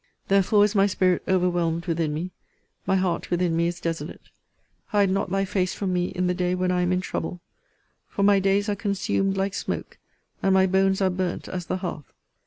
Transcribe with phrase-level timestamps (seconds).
[0.29, 2.31] Therefore is my spirit overwhelmed within me.
[2.87, 4.29] My heart within me is desolate.
[4.87, 7.39] Hide not thy face from me in the day when I am in trouble.
[8.07, 9.99] For my days are consumed like smoke:
[10.41, 12.11] and my bones are burnt as the hearth.